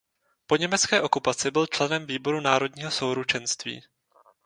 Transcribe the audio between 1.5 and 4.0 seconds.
byl členem výboru Národního souručenství.